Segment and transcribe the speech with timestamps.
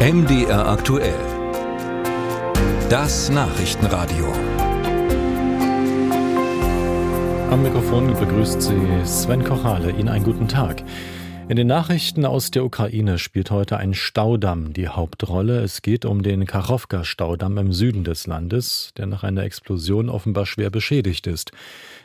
[0.00, 1.18] MDR aktuell.
[2.88, 4.26] Das Nachrichtenradio.
[7.50, 9.90] Am Mikrofon begrüßt Sie Sven Kochale.
[9.90, 10.84] Ihnen einen guten Tag.
[11.48, 15.60] In den Nachrichten aus der Ukraine spielt heute ein Staudamm die Hauptrolle.
[15.60, 20.68] Es geht um den Kachowka-Staudamm im Süden des Landes, der nach einer Explosion offenbar schwer
[20.68, 21.52] beschädigt ist.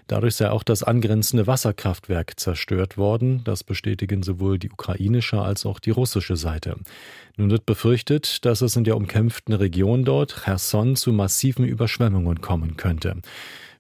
[0.08, 3.42] Dadurch sei auch das angrenzende Wasserkraftwerk zerstört worden.
[3.44, 6.78] Das bestätigen sowohl die ukrainische als auch die russische Seite.
[7.36, 12.78] Nun wird befürchtet, dass es in der umkämpften Region dort, Cherson, zu massiven Überschwemmungen kommen
[12.78, 13.18] könnte.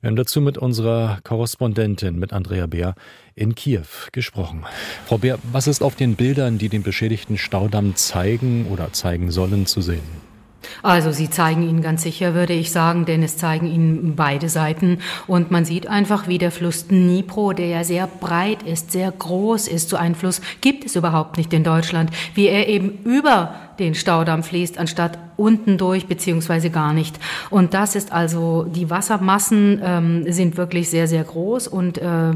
[0.03, 2.93] Wir haben dazu mit unserer Korrespondentin, mit Andrea Beer,
[3.35, 4.65] in Kiew gesprochen.
[5.05, 9.65] Frau Beer, was ist auf den Bildern, die den beschädigten Staudamm zeigen oder zeigen sollen,
[9.65, 10.32] zu sehen?
[10.81, 14.99] Also sie zeigen ihn ganz sicher, würde ich sagen, denn es zeigen ihn beide Seiten.
[15.27, 19.67] Und man sieht einfach, wie der Fluss Dnipro, der ja sehr breit ist, sehr groß
[19.67, 23.95] ist, so einen Fluss gibt es überhaupt nicht in Deutschland, wie er eben über den
[23.95, 27.19] Staudamm fließt, anstatt unten durch, beziehungsweise gar nicht.
[27.49, 32.33] Und das ist also, die Wassermassen ähm, sind wirklich sehr, sehr groß und äh,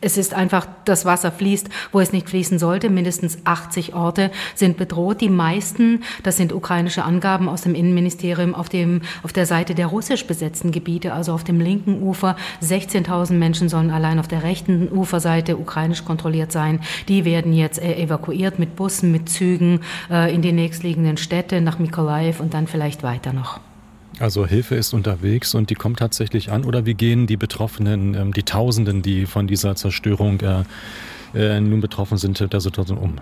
[0.00, 2.90] es ist einfach, das Wasser fließt, wo es nicht fließen sollte.
[2.90, 5.20] Mindestens 80 Orte sind bedroht.
[5.20, 9.86] Die meisten, das sind ukrainische Angaben aus dem Innenministerium, auf, dem, auf der Seite der
[9.86, 12.36] russisch besetzten Gebiete, also auf dem linken Ufer.
[12.62, 16.80] 16.000 Menschen sollen allein auf der rechten Uferseite ukrainisch kontrolliert sein.
[17.08, 19.80] Die werden jetzt äh, evakuiert mit Bussen, mit Zügen
[20.10, 23.60] äh, in die nächstliegenden Städte, nach Mikolaev und dann vielleicht weiter noch.
[24.18, 28.32] Also Hilfe ist unterwegs und die kommt tatsächlich an oder wie gehen die Betroffenen, ähm,
[28.32, 30.62] die Tausenden, die von dieser Zerstörung äh,
[31.34, 33.16] äh, nun betroffen sind, der Situation um?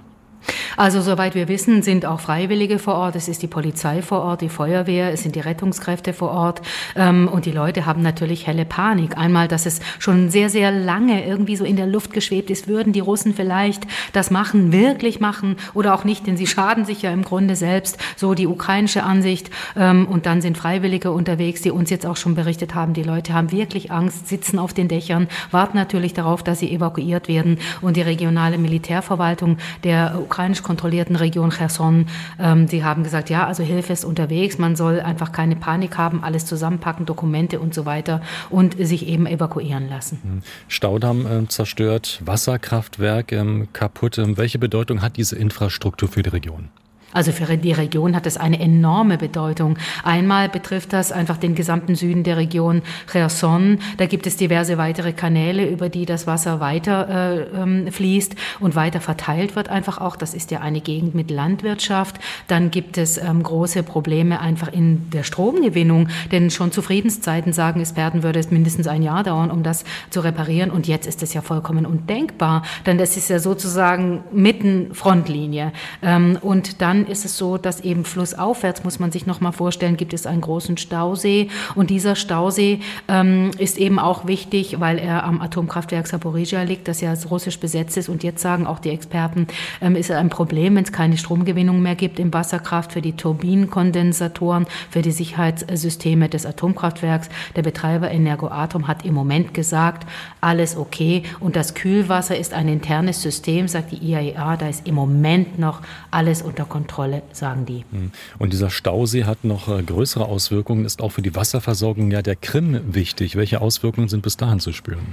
[0.76, 3.16] Also soweit wir wissen, sind auch Freiwillige vor Ort.
[3.16, 6.62] Es ist die Polizei vor Ort, die Feuerwehr, es sind die Rettungskräfte vor Ort.
[6.96, 9.16] Ähm, und die Leute haben natürlich helle Panik.
[9.16, 12.92] Einmal, dass es schon sehr, sehr lange irgendwie so in der Luft geschwebt ist, würden
[12.92, 17.12] die Russen vielleicht das machen, wirklich machen oder auch nicht, denn sie schaden sich ja
[17.12, 17.98] im Grunde selbst.
[18.16, 19.50] So die ukrainische Ansicht.
[19.76, 23.32] Ähm, und dann sind Freiwillige unterwegs, die uns jetzt auch schon berichtet haben, die Leute
[23.32, 27.58] haben wirklich Angst, sitzen auf den Dächern, warten natürlich darauf, dass sie evakuiert werden.
[27.80, 30.22] Und die regionale Militärverwaltung der
[30.54, 32.06] ukrainisch kontrollierten Region Cherson.
[32.38, 36.22] Ähm, die haben gesagt, ja, also Hilfe ist unterwegs, man soll einfach keine Panik haben,
[36.22, 38.20] alles zusammenpacken, Dokumente und so weiter
[38.50, 40.18] und sich eben evakuieren lassen.
[40.22, 40.42] Hm.
[40.68, 44.14] Staudamm äh, zerstört, Wasserkraftwerk ähm, kaputt.
[44.16, 46.68] Welche Bedeutung hat diese Infrastruktur für die Region?
[47.14, 49.78] Also für die Region hat es eine enorme Bedeutung.
[50.02, 53.78] Einmal betrifft das einfach den gesamten Süden der Region Cherson.
[53.96, 58.74] Da gibt es diverse weitere Kanäle, über die das Wasser weiter äh, ähm, fließt und
[58.74, 60.16] weiter verteilt wird einfach auch.
[60.16, 62.16] Das ist ja eine Gegend mit Landwirtschaft.
[62.48, 67.80] Dann gibt es ähm, große Probleme einfach in der Stromgewinnung, denn schon zu Friedenszeiten sagen
[67.80, 70.72] Experten würde es mindestens ein Jahr dauern, um das zu reparieren.
[70.72, 75.72] Und jetzt ist es ja vollkommen undenkbar, denn das ist ja sozusagen mitten Frontlinie.
[76.02, 79.96] Ähm, und dann ist es so, dass eben flussaufwärts, muss man sich noch mal vorstellen,
[79.96, 81.48] gibt es einen großen Stausee.
[81.74, 87.00] Und dieser Stausee ähm, ist eben auch wichtig, weil er am Atomkraftwerk Saporizhia liegt, das
[87.00, 88.08] ja russisch besetzt ist.
[88.08, 89.46] Und jetzt sagen auch die Experten,
[89.80, 94.66] ähm, ist ein Problem, wenn es keine Stromgewinnung mehr gibt im Wasserkraft für die Turbinenkondensatoren,
[94.90, 97.28] für die Sicherheitssysteme des Atomkraftwerks.
[97.56, 100.06] Der Betreiber Energoatom hat im Moment gesagt,
[100.40, 101.22] alles okay.
[101.40, 105.80] Und das Kühlwasser ist ein internes System, sagt die IAEA, da ist im Moment noch
[106.10, 106.93] alles unter Kontrolle.
[106.94, 107.84] Kontrolle, sagen die.
[107.90, 108.12] Hm.
[108.38, 112.36] Und dieser Stausee hat noch äh, größere Auswirkungen, ist auch für die Wasserversorgung ja der
[112.36, 113.34] Krim wichtig.
[113.34, 115.06] Welche Auswirkungen sind bis dahin zu spüren?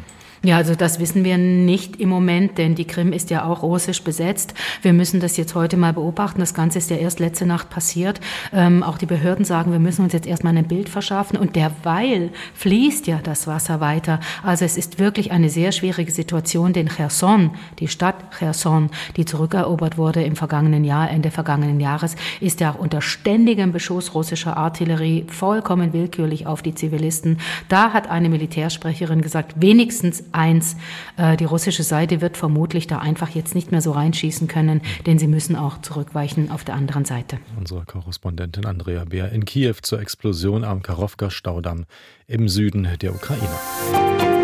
[0.44, 4.02] Ja, also das wissen wir nicht im Moment, denn die Krim ist ja auch russisch
[4.02, 4.56] besetzt.
[4.82, 6.40] Wir müssen das jetzt heute mal beobachten.
[6.40, 8.20] Das Ganze ist ja erst letzte Nacht passiert.
[8.52, 11.38] Ähm, auch die Behörden sagen, wir müssen uns jetzt erstmal ein Bild verschaffen.
[11.38, 14.20] Und derweil fließt ja das Wasser weiter.
[14.42, 20.00] Also es ist wirklich eine sehr schwierige Situation, denn Cherson, die Stadt Cherson, die zurückerobert
[20.00, 25.28] wurde im vergangenen Jahr, Ende vergangenen Jahres, ist ja auch unter ständigem Beschuss russischer Artillerie
[25.28, 27.38] vollkommen willkürlich auf die Zivilisten.
[27.70, 30.76] Da hat eine Militärsprecherin gesagt, wenigstens eins.
[31.18, 35.20] Äh, die russische Seite wird vermutlich da einfach jetzt nicht mehr so reinschießen können, denn
[35.20, 37.38] sie müssen auch zurückweichen auf der anderen Seite.
[37.58, 41.86] Unsere Korrespondentin Andrea Beer in Kiew zur Explosion am Karowka-Staudamm
[42.28, 44.41] im Süden der Ukraine.